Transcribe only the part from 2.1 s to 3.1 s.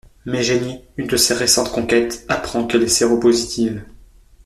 apprend qu'elle est